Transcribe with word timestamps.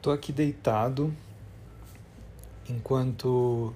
Tô 0.00 0.12
aqui 0.12 0.32
deitado 0.32 1.12
enquanto 2.68 3.74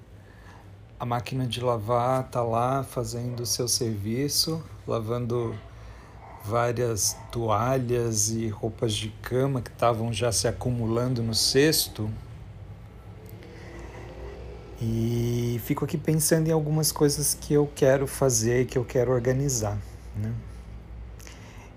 a 0.99 1.05
máquina 1.05 1.45
de 1.45 1.61
lavar 1.61 2.31
tá 2.31 2.41
lá 2.45 2.85
fazendo 2.85 3.41
o 3.41 3.47
seu 3.47 3.67
serviço, 3.67 4.63
lavando 4.87 5.53
várias 6.45 7.17
toalhas 7.33 8.31
e 8.31 8.47
roupas 8.47 8.95
de 8.95 9.09
cama 9.21 9.61
que 9.61 9.71
estavam 9.71 10.13
já 10.13 10.31
se 10.31 10.47
acumulando 10.47 11.25
no 11.25 11.35
cesto. 11.35 12.09
E 14.81 15.61
fico 15.65 15.85
aqui 15.85 15.99
pensando 15.99 16.47
em 16.47 16.53
algumas 16.53 16.93
coisas 16.93 17.35
que 17.35 17.53
eu 17.53 17.69
quero 17.75 18.07
fazer, 18.07 18.67
que 18.67 18.79
eu 18.79 18.85
quero 18.85 19.11
organizar, 19.11 19.77
né? 20.15 20.33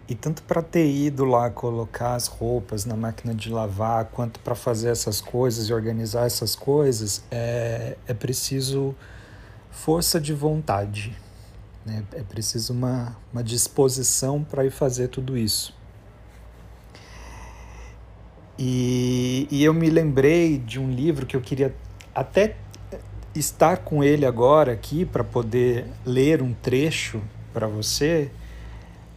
E 0.08 0.14
tanto 0.14 0.44
para 0.44 0.62
ter 0.62 0.88
ido 0.88 1.26
lá 1.26 1.50
colocar 1.50 2.14
as 2.14 2.28
roupas 2.28 2.86
na 2.86 2.96
máquina 2.96 3.34
de 3.34 3.50
lavar, 3.50 4.06
quanto 4.06 4.40
para 4.40 4.54
fazer 4.54 4.90
essas 4.90 5.20
coisas 5.20 5.68
e 5.68 5.74
organizar 5.74 6.28
essas 6.28 6.56
coisas, 6.56 7.24
é, 7.32 7.98
é 8.08 8.14
preciso 8.14 8.96
força 9.72 10.22
de 10.22 10.32
vontade. 10.32 11.12
Né? 11.84 12.04
É 12.14 12.22
preciso 12.22 12.72
uma, 12.72 13.18
uma 13.34 13.44
disposição 13.44 14.44
para 14.44 14.64
ir 14.64 14.72
fazer 14.72 15.08
tudo 15.08 15.36
isso. 15.36 15.74
E, 18.60 19.48
e 19.50 19.64
eu 19.64 19.74
me 19.74 19.90
lembrei 19.90 20.60
de 20.60 20.80
um 20.80 20.90
livro 20.90 21.26
que 21.26 21.36
eu 21.36 21.42
queria 21.42 21.76
até 22.14 22.56
estar 23.34 23.78
com 23.78 24.04
ele 24.04 24.26
agora 24.26 24.72
aqui 24.72 25.04
para 25.04 25.24
poder 25.24 25.86
ler 26.06 26.42
um 26.42 26.54
trecho 26.54 27.22
para 27.52 27.68
você 27.68 28.32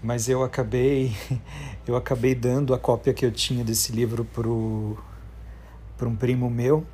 mas 0.09 0.27
eu 0.27 0.43
acabei 0.43 1.15
eu 1.87 1.95
acabei 1.95 2.35
dando 2.35 2.73
a 2.73 2.79
cópia 2.79 3.13
que 3.13 3.27
eu 3.27 3.31
tinha 3.31 3.63
desse 3.63 3.93
livro 3.93 4.25
para 4.25 4.49
um 4.49 6.17
primo 6.17 6.49
meu. 6.49 6.87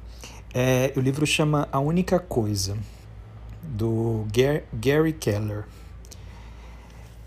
É, 0.52 0.92
o 0.96 1.00
livro 1.00 1.24
chama 1.24 1.69
A 1.70 1.78
Única 1.78 2.19
Coisa, 2.19 2.77
do 3.62 4.27
Gary 4.72 5.12
Keller. 5.12 5.64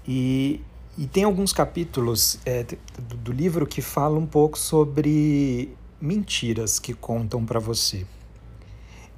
E, 0.06 0.59
e 0.97 1.08
tem 1.08 1.23
alguns 1.23 1.53
capítulos 1.53 2.38
é, 2.45 2.66
do, 3.08 3.16
do 3.16 3.31
livro 3.31 3.66
que 3.66 3.81
falam 3.81 4.19
um 4.19 4.28
pouco 4.28 4.59
sobre 4.59 5.73
mentiras 6.02 6.80
que 6.80 6.94
contam 6.94 7.45
para 7.45 7.62
você. 7.62 8.06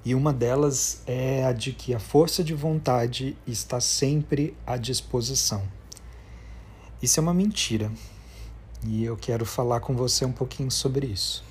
E 0.05 0.13
uma 0.13 0.31
delas 0.31 1.01
é 1.07 1.44
a 1.45 1.51
de 1.51 1.72
que 1.72 1.95
a 1.95 1.99
força 1.99 2.44
de 2.44 2.53
vontade 2.53 3.35
está 3.47 3.81
sempre 3.81 4.55
à 4.67 4.77
disposição. 4.77 5.78
Isso 7.02 7.17
é 7.17 7.23
uma 7.23 7.33
mentira. 7.33 7.89
E 8.86 9.05
eu 9.05 9.16
quero 9.16 9.45
falar 9.45 9.80
com 9.80 9.95
você 9.95 10.25
um 10.25 10.33
pouquinho 10.33 10.69
sobre 10.69 11.08
isso. 11.08 11.45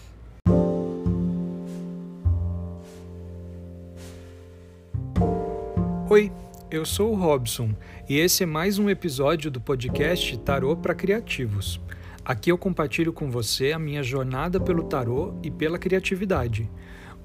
Oi, 6.10 6.30
eu 6.70 6.84
sou 6.84 7.12
o 7.12 7.14
Robson 7.14 7.74
e 8.06 8.18
esse 8.18 8.42
é 8.42 8.46
mais 8.46 8.78
um 8.78 8.90
episódio 8.90 9.50
do 9.50 9.58
podcast 9.58 10.36
Tarô 10.38 10.76
para 10.76 10.94
Criativos. 10.94 11.80
Aqui 12.22 12.52
eu 12.52 12.58
compartilho 12.58 13.12
com 13.12 13.30
você 13.30 13.72
a 13.72 13.78
minha 13.78 14.02
jornada 14.02 14.60
pelo 14.60 14.82
tarô 14.82 15.34
e 15.42 15.50
pela 15.50 15.78
criatividade. 15.78 16.70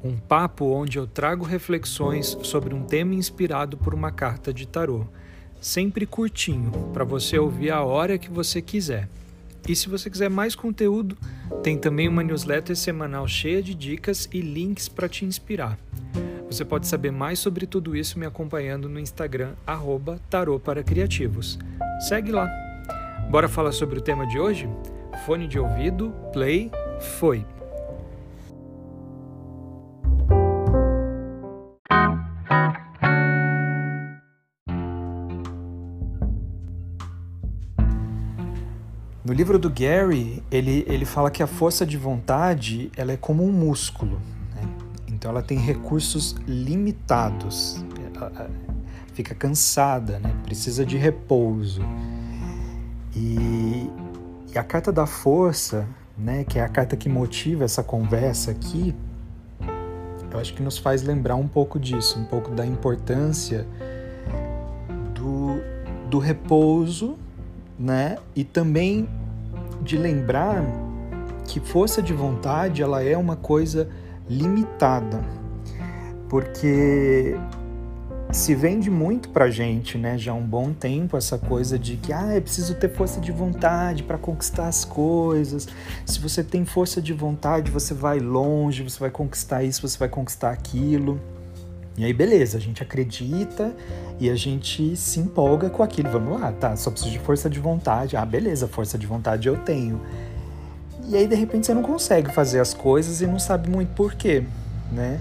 Um 0.01 0.15
papo 0.17 0.65
onde 0.71 0.97
eu 0.97 1.05
trago 1.05 1.43
reflexões 1.43 2.37
sobre 2.41 2.73
um 2.73 2.83
tema 2.83 3.15
inspirado 3.15 3.77
por 3.77 3.93
uma 3.93 4.11
carta 4.11 4.53
de 4.53 4.65
tarô 4.65 5.07
sempre 5.63 6.05
curtinho, 6.05 6.71
para 6.93 7.05
você 7.05 7.39
ouvir 7.39 7.71
a 7.71 7.81
hora 7.81 8.17
que 8.17 8.29
você 8.29 8.61
quiser. 8.61 9.07
E 9.67 9.73
se 9.73 9.87
você 9.87 10.09
quiser 10.09 10.29
mais 10.29 10.55
conteúdo, 10.55 11.17
tem 11.63 11.77
também 11.77 12.09
uma 12.09 12.21
newsletter 12.21 12.75
semanal 12.75 13.25
cheia 13.29 13.63
de 13.63 13.73
dicas 13.73 14.27
e 14.33 14.41
links 14.41 14.89
para 14.89 15.07
te 15.07 15.23
inspirar. 15.23 15.79
Você 16.47 16.65
pode 16.65 16.85
saber 16.85 17.11
mais 17.11 17.39
sobre 17.39 17.65
tudo 17.65 17.95
isso 17.95 18.19
me 18.19 18.25
acompanhando 18.25 18.89
no 18.89 18.99
Instagram, 18.99 19.53
arroba 19.65 20.19
Tarô 20.29 20.59
para 20.59 20.83
Criativos. 20.83 21.57
Segue 22.09 22.33
lá. 22.33 22.49
Bora 23.31 23.47
falar 23.47 23.71
sobre 23.71 23.99
o 23.99 24.01
tema 24.01 24.27
de 24.27 24.37
hoje? 24.37 24.67
Fone 25.25 25.47
de 25.47 25.57
ouvido, 25.57 26.13
play, 26.33 26.69
foi. 27.17 27.45
No 39.25 39.31
livro 39.31 39.57
do 39.57 39.69
Gary, 39.69 40.43
ele, 40.51 40.83
ele 40.85 41.05
fala 41.05 41.31
que 41.31 41.41
a 41.41 41.47
força 41.47 41.85
de 41.85 41.95
vontade 41.95 42.91
ela 42.97 43.13
é 43.13 43.17
como 43.17 43.41
um 43.45 43.53
músculo. 43.53 44.19
Né? 44.53 44.67
Então 45.07 45.31
ela 45.31 45.41
tem 45.41 45.57
recursos 45.57 46.35
limitados. 46.45 47.81
Ela 48.13 48.51
fica 49.13 49.33
cansada, 49.33 50.19
né? 50.19 50.35
precisa 50.43 50.85
de 50.85 50.97
repouso. 50.97 51.81
E, 53.15 53.89
e 54.53 54.57
a 54.57 54.63
carta 54.63 54.91
da 54.91 55.05
força, 55.05 55.87
né, 56.17 56.43
que 56.43 56.59
é 56.59 56.63
a 56.63 56.67
carta 56.67 56.97
que 56.97 57.07
motiva 57.07 57.63
essa 57.63 57.81
conversa 57.81 58.51
aqui, 58.51 58.93
eu 60.31 60.39
acho 60.39 60.53
que 60.53 60.61
nos 60.61 60.77
faz 60.77 61.01
lembrar 61.01 61.35
um 61.35 61.47
pouco 61.47 61.79
disso, 61.79 62.19
um 62.19 62.25
pouco 62.25 62.51
da 62.51 62.65
importância 62.65 63.65
do, 65.13 65.61
do 66.09 66.19
repouso, 66.19 67.17
né? 67.83 68.17
E 68.33 68.45
também 68.45 69.09
de 69.81 69.97
lembrar 69.97 70.63
que 71.45 71.59
força 71.59 72.01
de 72.01 72.13
vontade 72.13 72.81
ela 72.81 73.03
é 73.03 73.17
uma 73.17 73.35
coisa 73.35 73.89
limitada, 74.29 75.21
porque 76.29 77.35
se 78.31 78.55
vende 78.55 78.89
muito 78.89 79.29
pra 79.29 79.49
gente, 79.49 79.97
né, 79.97 80.17
já 80.17 80.31
há 80.31 80.35
um 80.35 80.41
bom 80.41 80.71
tempo 80.73 81.17
essa 81.17 81.37
coisa 81.37 81.77
de 81.77 81.97
que 81.97 82.13
ah, 82.13 82.33
é 82.33 82.39
preciso 82.39 82.73
ter 82.75 82.89
força 82.89 83.19
de 83.19 83.31
vontade 83.31 84.01
para 84.01 84.17
conquistar 84.17 84.67
as 84.67 84.85
coisas. 84.85 85.67
Se 86.05 86.19
você 86.19 86.41
tem 86.41 86.65
força 86.65 87.01
de 87.01 87.13
vontade, 87.13 87.69
você 87.69 87.93
vai 87.93 88.19
longe, 88.19 88.81
você 88.81 88.99
vai 88.99 89.11
conquistar 89.11 89.63
isso, 89.63 89.87
você 89.87 89.97
vai 89.97 90.09
conquistar 90.09 90.51
aquilo. 90.51 91.19
E 91.95 92.03
aí, 92.03 92.13
beleza, 92.13 92.57
a 92.57 92.61
gente 92.61 92.81
acredita 92.81 93.75
e 94.19 94.29
a 94.29 94.35
gente 94.35 94.95
se 94.95 95.19
empolga 95.19 95.69
com 95.69 95.83
aquilo. 95.83 96.09
Vamos 96.09 96.39
lá, 96.39 96.51
tá? 96.51 96.75
Só 96.75 96.89
preciso 96.89 97.11
de 97.11 97.19
força 97.19 97.49
de 97.49 97.59
vontade. 97.59 98.17
Ah, 98.17 98.25
beleza, 98.25 98.67
força 98.67 98.97
de 98.97 99.05
vontade 99.05 99.47
eu 99.47 99.57
tenho. 99.57 100.01
E 101.07 101.15
aí, 101.15 101.27
de 101.27 101.35
repente, 101.35 101.67
você 101.67 101.73
não 101.73 101.83
consegue 101.83 102.33
fazer 102.33 102.59
as 102.59 102.73
coisas 102.73 103.21
e 103.21 103.27
não 103.27 103.37
sabe 103.37 103.69
muito 103.69 103.93
por 103.93 104.15
quê, 104.15 104.43
né? 104.91 105.19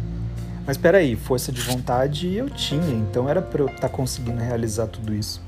Mas 0.67 0.77
peraí, 0.77 1.17
força 1.17 1.51
de 1.51 1.61
vontade 1.61 2.33
eu 2.35 2.49
tinha, 2.49 2.95
então 2.95 3.29
era 3.29 3.43
para 3.43 3.63
eu 3.63 3.67
estar 3.67 3.81
tá 3.81 3.89
conseguindo 3.89 4.41
realizar 4.41 4.87
tudo 4.87 5.13
isso. 5.13 5.43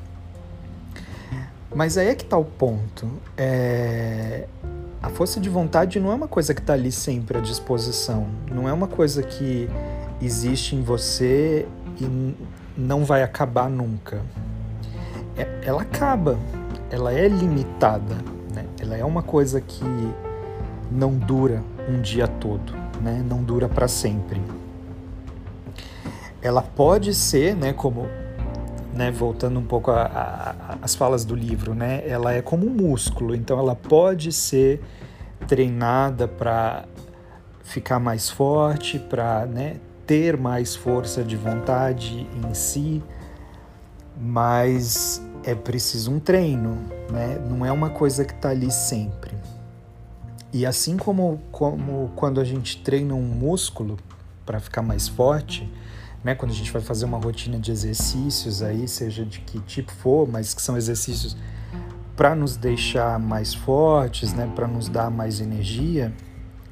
Mas 1.75 1.97
aí 1.97 2.09
é 2.09 2.15
que 2.15 2.25
tá 2.25 2.37
o 2.37 2.45
ponto. 2.45 3.09
É... 3.37 4.47
A 5.03 5.11
força 5.11 5.39
de 5.39 5.49
vontade 5.49 6.01
não 6.01 6.11
é 6.11 6.15
uma 6.15 6.29
coisa 6.29 6.55
que 6.55 6.61
está 6.61 6.73
ali 6.73 6.91
sempre 6.91 7.39
à 7.39 7.41
disposição. 7.41 8.27
Não 8.51 8.69
é 8.69 8.73
uma 8.73 8.87
coisa 8.89 9.23
que 9.23 9.69
existe 10.21 10.77
em 10.77 10.83
você 10.83 11.67
e 12.01 12.35
não 12.77 13.05
vai 13.05 13.23
acabar 13.23 13.69
nunca. 13.69 14.23
É, 15.37 15.61
ela 15.63 15.83
acaba, 15.83 16.39
ela 16.91 17.13
é 17.13 17.29
limitada, 17.29 18.15
né? 18.55 18.67
ela 18.81 18.97
é 18.97 19.05
uma 19.05 19.23
coisa 19.23 19.61
que 19.61 19.85
não 20.91 21.15
dura 21.15 21.63
um 21.89 22.01
dia 22.01 22.27
todo, 22.27 22.73
né? 23.01 23.25
não 23.29 23.43
dura 23.43 23.69
para 23.69 23.89
sempre. 23.89 24.41
Ela 26.41 26.63
pode 26.63 27.15
ser, 27.15 27.57
né, 27.57 27.73
como 27.73 28.07
né, 28.93 29.11
voltando 29.11 29.59
um 29.59 29.65
pouco 29.65 29.91
às 29.91 30.95
falas 30.95 31.25
do 31.25 31.35
livro, 31.35 31.75
né, 31.75 32.03
ela 32.07 32.33
é 32.33 32.41
como 32.41 32.67
um 32.67 32.71
músculo, 32.71 33.35
então 33.35 33.59
ela 33.59 33.75
pode 33.75 34.31
ser 34.31 34.81
treinada 35.49 36.29
para 36.29 36.85
ficar 37.63 37.99
mais 37.99 38.31
forte, 38.31 38.99
para 38.99 39.47
né, 39.47 39.77
ter 40.07 40.37
mais 40.37 40.75
força 40.75 41.23
de 41.23 41.37
vontade 41.37 42.27
em 42.45 42.55
si, 42.55 43.03
mas 44.21 45.23
é 45.43 45.55
preciso 45.55 46.11
um 46.13 46.21
treino, 46.21 46.79
né? 47.11 47.39
Não 47.49 47.65
é 47.65 47.73
uma 47.73 47.91
coisa 47.91 48.25
que 48.25 48.33
está 48.33 48.51
ali 48.51 48.71
sempre. 48.71 49.35
E 50.53 50.65
assim 50.65 50.97
como, 50.97 51.41
como 51.51 52.13
quando 52.15 52.41
a 52.41 52.45
gente 52.45 52.83
treina 52.83 53.15
um 53.15 53.23
músculo 53.23 53.99
para 54.47 54.61
ficar 54.61 54.83
mais 54.83 55.09
forte, 55.09 55.71
né? 56.23 56.35
Quando 56.35 56.53
a 56.53 56.55
gente 56.55 56.71
vai 56.71 56.81
fazer 56.81 57.05
uma 57.05 57.19
rotina 57.19 57.59
de 57.59 57.71
exercícios 57.71 58.63
aí, 58.63 58.87
seja 58.87 59.25
de 59.25 59.41
que 59.41 59.59
tipo 59.61 59.93
for, 59.93 60.29
mas 60.29 60.55
que 60.55 60.63
são 60.63 60.77
exercícios 60.77 61.37
para 62.17 62.35
nos 62.35 62.57
deixar 62.57 63.19
mais 63.19 63.53
fortes, 63.53 64.33
né? 64.33 64.51
Para 64.55 64.69
nos 64.69 64.89
dar 64.89 65.11
mais 65.11 65.41
energia, 65.41 66.15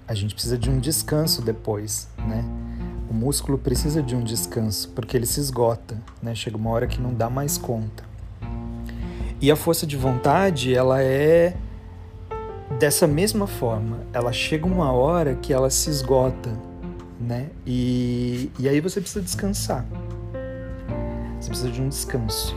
a 0.06 0.14
gente 0.14 0.34
precisa 0.34 0.56
de 0.56 0.70
um 0.70 0.78
descanso 0.78 1.42
depois, 1.42 2.08
né? 2.18 2.44
O 3.12 3.14
músculo 3.14 3.58
precisa 3.58 4.02
de 4.02 4.16
um 4.16 4.24
descanso, 4.24 4.88
porque 4.94 5.14
ele 5.14 5.26
se 5.26 5.38
esgota, 5.38 5.98
né? 6.22 6.34
Chega 6.34 6.56
uma 6.56 6.70
hora 6.70 6.86
que 6.86 6.98
não 6.98 7.12
dá 7.12 7.28
mais 7.28 7.58
conta. 7.58 8.02
E 9.38 9.50
a 9.50 9.54
força 9.54 9.86
de 9.86 9.98
vontade, 9.98 10.74
ela 10.74 11.02
é 11.02 11.54
dessa 12.78 13.06
mesma 13.06 13.46
forma, 13.46 13.98
ela 14.14 14.32
chega 14.32 14.66
uma 14.66 14.90
hora 14.92 15.34
que 15.34 15.52
ela 15.52 15.68
se 15.68 15.90
esgota, 15.90 16.58
né? 17.20 17.50
E, 17.66 18.50
e 18.58 18.66
aí 18.66 18.80
você 18.80 18.98
precisa 18.98 19.20
descansar. 19.20 19.84
Você 21.38 21.50
precisa 21.50 21.70
de 21.70 21.82
um 21.82 21.90
descanso. 21.90 22.56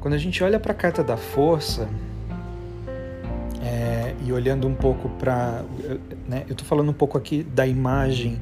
Quando 0.00 0.12
a 0.12 0.18
gente 0.18 0.44
olha 0.44 0.60
para 0.60 0.72
a 0.72 0.76
carta 0.76 1.02
da 1.02 1.16
força, 1.16 1.88
é, 3.62 4.14
e 4.22 4.30
olhando 4.34 4.68
um 4.68 4.74
pouco 4.74 5.08
para. 5.08 5.64
Né, 6.28 6.44
eu 6.46 6.52
estou 6.52 6.68
falando 6.68 6.90
um 6.90 6.94
pouco 6.94 7.16
aqui 7.16 7.42
da 7.42 7.66
imagem 7.66 8.38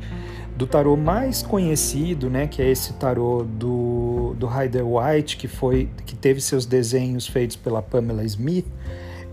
do 0.56 0.66
tarô 0.66 0.96
mais 0.96 1.42
conhecido, 1.42 2.28
né, 2.28 2.46
que 2.46 2.60
é 2.60 2.70
esse 2.70 2.92
tarô 2.94 3.44
do, 3.44 4.34
do 4.38 4.46
Rider 4.46 4.86
White, 4.86 5.36
que, 5.36 5.48
foi, 5.48 5.88
que 6.04 6.14
teve 6.14 6.40
seus 6.40 6.66
desenhos 6.66 7.26
feitos 7.26 7.56
pela 7.56 7.82
Pamela 7.82 8.24
Smith. 8.24 8.66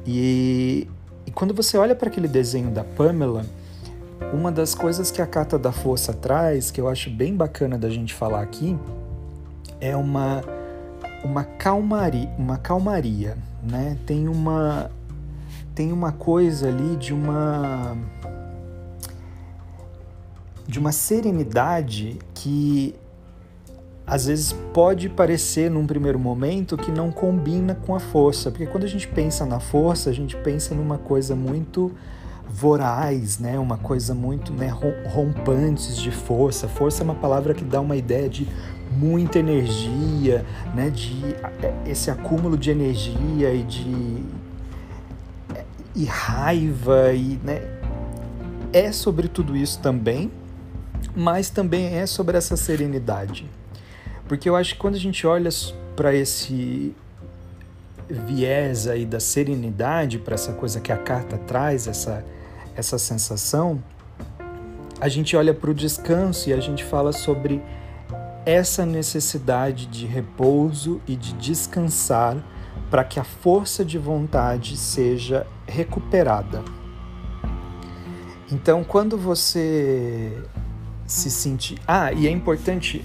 E, 0.07 0.87
e 1.25 1.31
quando 1.31 1.53
você 1.53 1.77
olha 1.77 1.95
para 1.95 2.09
aquele 2.09 2.27
desenho 2.27 2.71
da 2.71 2.83
Pamela, 2.83 3.45
uma 4.33 4.51
das 4.51 4.73
coisas 4.73 5.11
que 5.11 5.21
a 5.21 5.27
Carta 5.27 5.57
da 5.57 5.71
Força 5.71 6.13
traz, 6.13 6.71
que 6.71 6.79
eu 6.79 6.87
acho 6.87 7.09
bem 7.09 7.35
bacana 7.35 7.77
da 7.77 7.89
gente 7.89 8.13
falar 8.13 8.41
aqui, 8.41 8.77
é 9.81 9.95
uma, 9.95 10.43
uma 11.23 11.43
calmaria, 11.43 12.29
uma 12.37 12.57
calmaria, 12.57 13.37
né? 13.63 13.97
Tem 14.05 14.27
uma 14.27 14.89
tem 15.73 15.93
uma 15.93 16.11
coisa 16.11 16.67
ali 16.67 16.97
de 16.97 17.13
uma 17.13 17.95
de 20.69 20.77
uma 20.77 20.91
serenidade 20.91 22.19
que 22.35 22.93
às 24.05 24.27
vezes 24.27 24.53
pode 24.71 25.09
parecer 25.09 25.69
num 25.69 25.87
primeiro 25.87 26.19
momento 26.19 26.77
que 26.77 26.91
não 26.91 27.11
combina 27.11 27.73
com 27.73 27.95
a 27.95 27.99
força, 27.99 28.51
porque 28.51 28.67
quando 28.67 28.83
a 28.83 28.87
gente 28.87 29.07
pensa 29.07 29.47
na 29.47 29.59
força, 29.59 30.11
a 30.11 30.13
gente 30.13 30.37
pensa 30.37 30.75
numa 30.75 30.99
coisa 30.99 31.35
muito 31.35 31.91
voraz, 32.47 33.39
né? 33.39 33.57
Uma 33.57 33.77
coisa 33.77 34.13
muito 34.13 34.53
né, 34.53 34.71
rompantes 35.07 35.97
de 35.97 36.11
força. 36.11 36.67
Força 36.67 37.01
é 37.01 37.03
uma 37.03 37.15
palavra 37.15 37.55
que 37.55 37.63
dá 37.63 37.81
uma 37.81 37.95
ideia 37.95 38.29
de 38.29 38.47
muita 38.91 39.39
energia, 39.39 40.45
né? 40.75 40.91
De 40.91 41.35
é, 41.63 41.73
esse 41.87 42.11
acúmulo 42.11 42.55
de 42.55 42.69
energia 42.69 43.51
e 43.51 43.63
de 43.63 44.23
e 45.95 46.05
raiva 46.05 47.11
e 47.11 47.39
né, 47.43 47.61
é 48.71 48.91
sobre 48.91 49.27
tudo 49.27 49.57
isso 49.57 49.79
também, 49.79 50.31
mas 51.15 51.49
também 51.49 51.95
é 51.95 52.05
sobre 52.05 52.37
essa 52.37 52.55
serenidade. 52.55 53.49
Porque 54.27 54.47
eu 54.47 54.55
acho 54.55 54.73
que 54.73 54.79
quando 54.79 54.95
a 54.95 54.99
gente 54.99 55.25
olha 55.25 55.49
para 55.95 56.13
esse 56.13 56.95
viés 58.09 58.87
aí 58.87 59.05
da 59.05 59.19
serenidade, 59.19 60.17
para 60.17 60.35
essa 60.35 60.53
coisa 60.53 60.79
que 60.79 60.91
a 60.91 60.97
carta 60.97 61.37
traz, 61.37 61.87
essa, 61.87 62.23
essa 62.75 62.97
sensação, 62.97 63.83
a 64.99 65.07
gente 65.07 65.35
olha 65.35 65.53
para 65.53 65.69
o 65.69 65.73
descanso 65.73 66.49
e 66.49 66.53
a 66.53 66.59
gente 66.59 66.83
fala 66.83 67.11
sobre 67.11 67.61
essa 68.45 68.85
necessidade 68.85 69.85
de 69.85 70.05
repouso 70.05 71.01
e 71.07 71.15
de 71.15 71.33
descansar 71.33 72.37
para 72.89 73.03
que 73.03 73.19
a 73.19 73.23
força 73.23 73.85
de 73.85 73.97
vontade 73.97 74.75
seja 74.75 75.45
recuperada. 75.67 76.63
Então, 78.51 78.83
quando 78.83 79.17
você 79.17 80.35
se 81.09 81.31
sentir. 81.31 81.79
Ah, 81.87 82.13
e 82.13 82.27
é 82.27 82.31
importante 82.31 83.03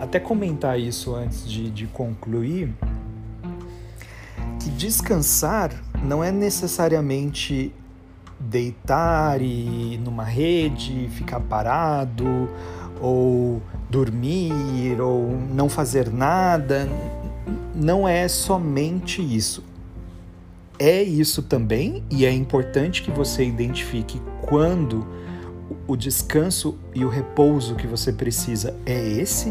até 0.00 0.18
comentar 0.18 0.80
isso 0.80 1.14
antes 1.14 1.48
de, 1.48 1.70
de 1.70 1.86
concluir: 1.86 2.72
que 4.58 4.70
descansar 4.70 5.70
não 6.02 6.24
é 6.24 6.32
necessariamente 6.32 7.72
deitar 8.40 9.40
e 9.40 10.00
numa 10.02 10.24
rede, 10.24 11.08
ficar 11.10 11.40
parado, 11.40 12.48
ou 13.00 13.62
dormir, 13.88 15.00
ou 15.00 15.30
não 15.54 15.68
fazer 15.68 16.10
nada 16.10 16.88
não 17.74 18.06
é 18.06 18.28
somente 18.28 19.22
isso. 19.22 19.64
É 20.78 21.02
isso 21.02 21.42
também, 21.42 22.02
e 22.10 22.26
é 22.26 22.32
importante 22.32 23.02
que 23.02 23.10
você 23.10 23.44
identifique 23.44 24.20
quando 24.42 25.06
o 25.86 25.96
descanso 25.96 26.78
e 26.94 27.04
o 27.04 27.08
repouso 27.08 27.74
que 27.74 27.86
você 27.86 28.12
precisa 28.12 28.74
é 28.86 29.08
esse, 29.08 29.50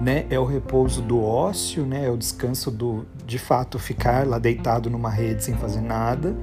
né? 0.00 0.26
É 0.30 0.38
o 0.38 0.44
repouso 0.44 1.02
do 1.02 1.22
ócio, 1.22 1.84
né? 1.84 2.06
É 2.06 2.10
o 2.10 2.16
descanso 2.16 2.70
do 2.70 3.06
de 3.26 3.38
fato 3.38 3.78
ficar 3.78 4.26
lá 4.26 4.38
deitado 4.38 4.90
numa 4.90 5.10
rede 5.10 5.44
sem 5.44 5.54
fazer 5.54 5.80
nada, 5.80 6.36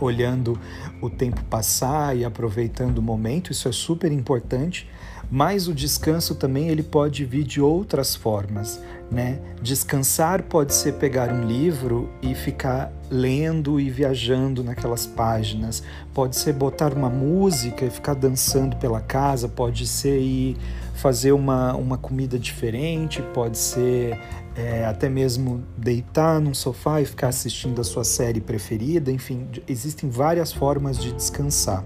olhando 0.00 0.58
o 1.02 1.10
tempo 1.10 1.42
passar 1.44 2.16
e 2.16 2.24
aproveitando 2.24 2.98
o 2.98 3.02
momento. 3.02 3.50
Isso 3.50 3.68
é 3.68 3.72
super 3.72 4.12
importante. 4.12 4.88
Mas 5.30 5.68
o 5.68 5.74
descanso 5.74 6.34
também 6.34 6.68
ele 6.68 6.82
pode 6.82 7.24
vir 7.24 7.44
de 7.44 7.60
outras 7.60 8.14
formas, 8.14 8.82
né? 9.10 9.38
Descansar 9.62 10.42
pode 10.42 10.74
ser 10.74 10.94
pegar 10.94 11.32
um 11.32 11.46
livro 11.46 12.10
e 12.22 12.34
ficar 12.34 12.92
lendo 13.10 13.80
e 13.80 13.88
viajando 13.88 14.62
naquelas 14.62 15.06
páginas. 15.06 15.82
Pode 16.12 16.36
ser 16.36 16.52
botar 16.52 16.92
uma 16.92 17.08
música 17.08 17.84
e 17.84 17.90
ficar 17.90 18.14
dançando 18.14 18.76
pela 18.76 19.00
casa. 19.00 19.48
Pode 19.48 19.86
ser 19.86 20.20
ir 20.20 20.56
fazer 20.94 21.32
uma, 21.32 21.74
uma 21.74 21.96
comida 21.96 22.38
diferente. 22.38 23.22
Pode 23.32 23.56
ser 23.56 24.18
é, 24.54 24.84
até 24.84 25.08
mesmo 25.08 25.64
deitar 25.76 26.40
num 26.40 26.52
sofá 26.52 27.00
e 27.00 27.06
ficar 27.06 27.28
assistindo 27.28 27.80
a 27.80 27.84
sua 27.84 28.04
série 28.04 28.40
preferida. 28.40 29.10
Enfim, 29.10 29.48
existem 29.66 30.10
várias 30.10 30.52
formas 30.52 30.98
de 30.98 31.12
descansar. 31.12 31.82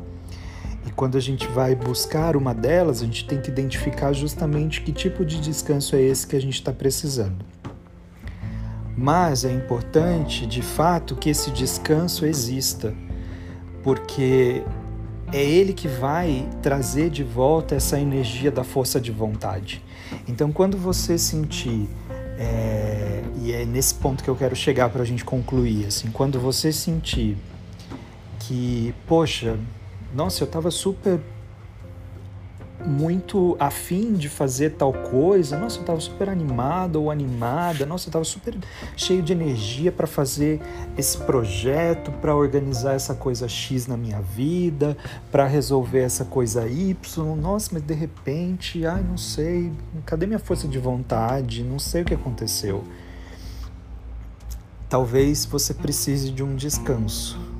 Quando 0.94 1.16
a 1.16 1.20
gente 1.20 1.46
vai 1.48 1.74
buscar 1.74 2.36
uma 2.36 2.54
delas, 2.54 3.02
a 3.02 3.04
gente 3.04 3.26
tem 3.26 3.40
que 3.40 3.50
identificar 3.50 4.12
justamente 4.12 4.82
que 4.82 4.92
tipo 4.92 5.24
de 5.24 5.40
descanso 5.40 5.96
é 5.96 6.02
esse 6.02 6.26
que 6.26 6.36
a 6.36 6.40
gente 6.40 6.54
está 6.54 6.72
precisando. 6.72 7.44
Mas 8.96 9.44
é 9.44 9.52
importante, 9.52 10.46
de 10.46 10.60
fato, 10.62 11.16
que 11.16 11.30
esse 11.30 11.50
descanso 11.50 12.26
exista, 12.26 12.94
porque 13.82 14.62
é 15.32 15.42
ele 15.42 15.72
que 15.72 15.88
vai 15.88 16.48
trazer 16.60 17.08
de 17.08 17.24
volta 17.24 17.74
essa 17.74 17.98
energia 17.98 18.50
da 18.50 18.62
força 18.62 19.00
de 19.00 19.10
vontade. 19.10 19.82
Então, 20.28 20.52
quando 20.52 20.76
você 20.76 21.16
sentir, 21.16 21.88
é, 22.38 23.22
e 23.40 23.52
é 23.52 23.64
nesse 23.64 23.94
ponto 23.94 24.22
que 24.22 24.28
eu 24.28 24.36
quero 24.36 24.54
chegar 24.54 24.90
para 24.90 25.02
a 25.02 25.06
gente 25.06 25.24
concluir, 25.24 25.86
assim, 25.86 26.10
quando 26.10 26.38
você 26.38 26.70
sentir 26.70 27.38
que, 28.40 28.94
poxa, 29.06 29.58
nossa, 30.14 30.42
eu 30.42 30.46
estava 30.46 30.70
super 30.70 31.20
muito 32.84 33.56
afim 33.60 34.12
de 34.12 34.28
fazer 34.28 34.70
tal 34.70 34.92
coisa, 34.92 35.56
nossa, 35.58 35.78
eu 35.78 35.82
estava 35.82 36.00
super 36.00 36.28
animado 36.28 36.96
ou 36.96 37.10
animada, 37.10 37.86
nossa, 37.86 38.06
eu 38.06 38.10
estava 38.10 38.24
super 38.24 38.56
cheio 38.96 39.22
de 39.22 39.32
energia 39.32 39.92
para 39.92 40.06
fazer 40.06 40.60
esse 40.96 41.16
projeto, 41.18 42.10
para 42.12 42.34
organizar 42.34 42.94
essa 42.94 43.14
coisa 43.14 43.48
X 43.48 43.86
na 43.86 43.96
minha 43.96 44.20
vida, 44.20 44.96
para 45.30 45.46
resolver 45.46 46.00
essa 46.00 46.24
coisa 46.24 46.66
Y, 46.66 47.36
nossa, 47.36 47.70
mas 47.72 47.82
de 47.82 47.94
repente, 47.94 48.84
ai, 48.84 49.02
não 49.02 49.16
sei, 49.16 49.72
cadê 50.04 50.26
minha 50.26 50.38
força 50.38 50.66
de 50.66 50.78
vontade? 50.78 51.62
Não 51.62 51.78
sei 51.78 52.02
o 52.02 52.04
que 52.04 52.14
aconteceu. 52.14 52.84
Talvez 54.88 55.46
você 55.46 55.72
precise 55.72 56.30
de 56.30 56.42
um 56.42 56.54
descanso 56.54 57.51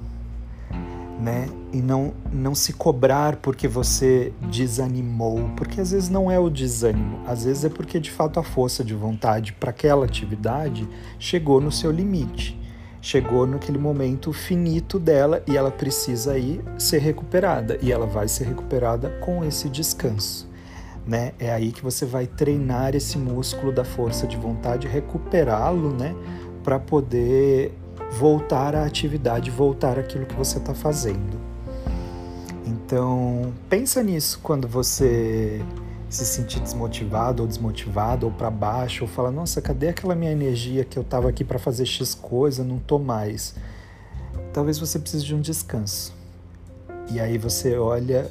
né? 1.23 1.49
E 1.73 1.81
não, 1.81 2.12
não 2.33 2.52
se 2.52 2.73
cobrar 2.73 3.37
porque 3.37 3.69
você 3.69 4.33
desanimou, 4.50 5.50
porque 5.57 5.81
às 5.81 5.93
vezes 5.93 6.09
não 6.09 6.29
é 6.29 6.38
o 6.38 6.50
desânimo, 6.50 7.21
às 7.26 7.45
vezes 7.45 7.64
é 7.64 7.69
porque 7.69 8.00
de 8.00 8.11
fato 8.11 8.41
a 8.41 8.43
força 8.43 8.83
de 8.83 8.93
vontade 8.93 9.52
para 9.52 9.71
aquela 9.71 10.05
atividade 10.05 10.87
chegou 11.21 11.61
no 11.61 11.71
seu 11.71 11.93
limite, 11.93 12.59
chegou 13.00 13.47
naquele 13.47 13.79
momento 13.79 14.33
finito 14.33 14.99
dela 14.99 15.45
e 15.47 15.57
ela 15.57 15.71
precisa 15.71 16.33
aí 16.33 16.61
ser 16.76 16.99
recuperada 16.99 17.79
e 17.81 17.93
ela 17.93 18.07
vai 18.07 18.26
ser 18.26 18.49
recuperada 18.49 19.09
com 19.21 19.45
esse 19.45 19.69
descanso. 19.69 20.50
Né? 21.07 21.33
É 21.38 21.52
aí 21.52 21.71
que 21.71 21.83
você 21.83 22.05
vai 22.05 22.26
treinar 22.26 22.97
esse 22.97 23.17
músculo 23.17 23.73
da 23.73 23.85
força 23.85 24.26
de 24.26 24.37
vontade, 24.37 24.87
recuperá-lo, 24.87 25.93
né? 25.93 26.14
Para 26.62 26.79
poder 26.79 27.76
voltar 28.12 28.75
à 28.75 28.85
atividade, 28.85 29.50
voltar 29.50 29.99
àquilo 29.99 30.26
que 30.26 30.35
você 30.35 30.59
está 30.59 30.75
fazendo. 30.75 31.40
Então, 32.66 33.52
pensa 33.69 34.02
nisso 34.02 34.38
quando 34.42 34.69
você 34.69 35.62
se 36.09 36.26
sentir 36.26 36.61
desmotivado 36.61 37.42
ou 37.42 37.49
desmotivado 37.49 38.26
ou 38.26 38.33
para 38.33 38.50
baixo 38.50 39.04
ou 39.04 39.09
fala: 39.09 39.31
"Nossa, 39.31 39.62
cadê 39.62 39.88
aquela 39.88 40.14
minha 40.14 40.31
energia 40.31 40.85
que 40.85 40.99
eu 40.99 41.02
estava 41.02 41.28
aqui 41.28 41.42
para 41.42 41.59
fazer 41.59 41.87
X 41.87 42.14
coisa, 42.14 42.62
não 42.62 42.78
tô 42.78 42.99
mais?". 42.99 43.54
Talvez 44.52 44.78
você 44.78 44.99
precise 44.99 45.25
de 45.25 45.35
um 45.35 45.40
descanso. 45.40 46.12
E 47.11 47.19
aí 47.19 47.38
você 47.38 47.78
olha 47.78 48.31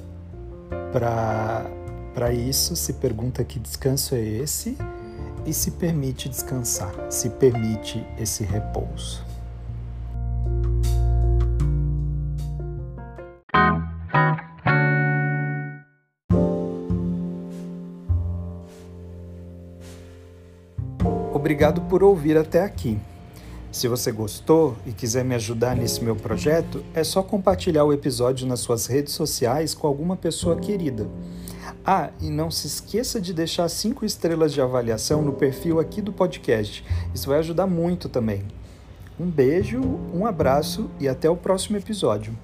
para 0.91 1.65
para 2.13 2.33
isso, 2.33 2.75
se 2.75 2.93
pergunta 2.93 3.41
que 3.41 3.57
descanso 3.57 4.15
é 4.15 4.21
esse 4.21 4.77
e 5.45 5.53
se 5.53 5.71
permite 5.71 6.27
descansar, 6.27 6.93
se 7.09 7.29
permite 7.29 8.05
esse 8.19 8.43
repouso. 8.43 9.30
Obrigado 21.61 21.81
por 21.81 22.01
ouvir 22.01 22.37
até 22.37 22.63
aqui. 22.63 22.97
Se 23.71 23.87
você 23.87 24.11
gostou 24.11 24.75
e 24.83 24.91
quiser 24.91 25.23
me 25.23 25.35
ajudar 25.35 25.75
nesse 25.75 26.03
meu 26.03 26.15
projeto, 26.15 26.83
é 26.91 27.03
só 27.03 27.21
compartilhar 27.21 27.83
o 27.83 27.93
episódio 27.93 28.47
nas 28.47 28.61
suas 28.61 28.87
redes 28.87 29.13
sociais 29.13 29.75
com 29.75 29.85
alguma 29.85 30.17
pessoa 30.17 30.55
querida. 30.55 31.07
Ah, 31.85 32.09
e 32.19 32.31
não 32.31 32.49
se 32.49 32.65
esqueça 32.65 33.21
de 33.21 33.31
deixar 33.31 33.69
cinco 33.69 34.03
estrelas 34.03 34.53
de 34.53 34.59
avaliação 34.59 35.21
no 35.21 35.33
perfil 35.33 35.79
aqui 35.79 36.01
do 36.01 36.11
podcast. 36.11 36.83
Isso 37.13 37.29
vai 37.29 37.37
ajudar 37.37 37.67
muito 37.67 38.09
também. 38.09 38.43
Um 39.19 39.29
beijo, 39.29 39.79
um 40.11 40.25
abraço 40.25 40.89
e 40.99 41.07
até 41.07 41.29
o 41.29 41.37
próximo 41.37 41.77
episódio. 41.77 42.35